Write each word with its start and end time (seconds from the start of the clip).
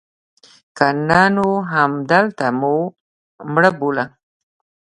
که 0.77 0.87
نه 1.07 1.21
نو 1.35 1.47
همدلته 1.71 2.47
مو 2.59 2.75
مړه 3.53 3.69
بوله. 3.79 4.05